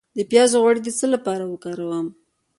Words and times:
د 0.17 0.19
پیاز 0.31 0.51
غوړي 0.61 0.81
د 0.83 0.89
څه 0.99 1.05
لپاره 1.13 1.43
وکاروم؟ 1.47 2.07